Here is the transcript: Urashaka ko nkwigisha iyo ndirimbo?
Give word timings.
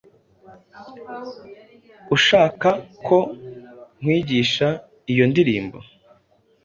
Urashaka 2.13 2.69
ko 3.07 3.17
nkwigisha 4.01 4.67
iyo 5.11 5.25
ndirimbo? 5.31 5.77